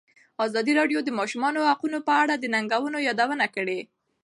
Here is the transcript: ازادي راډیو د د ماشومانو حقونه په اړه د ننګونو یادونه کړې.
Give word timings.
ازادي 0.45 0.71
راډیو 0.79 0.99
د 1.03 1.05
د 1.05 1.09
ماشومانو 1.19 1.67
حقونه 1.71 1.97
په 2.07 2.13
اړه 2.21 2.33
د 2.37 2.45
ننګونو 2.53 2.97
یادونه 3.07 3.45
کړې. 3.55 3.79